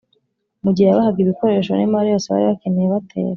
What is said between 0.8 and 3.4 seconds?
yabahaga ibikoresho n'imari yose bari bakeneye batera,